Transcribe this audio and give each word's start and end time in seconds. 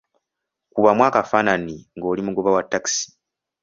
Kubamu 0.73 1.01
akafaananyi 1.09 1.77
ng'oli 1.95 2.21
mugoba 2.25 2.53
wa 2.55 2.63
takisi. 2.71 3.05